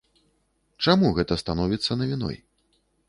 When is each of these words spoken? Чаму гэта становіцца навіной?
Чаму 0.87 1.11
гэта 1.19 1.37
становіцца 1.43 1.99
навіной? 2.01 2.35